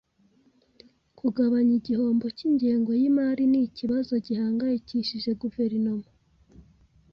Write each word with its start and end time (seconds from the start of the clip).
Kugabanya 1.19 1.73
igihombo 1.79 2.25
cy’ingengo 2.37 2.91
y’imari 2.99 3.43
ni 3.51 3.59
ikibazo 3.67 4.13
gihangayikishije 4.25 5.31
guverinoma. 5.41 6.07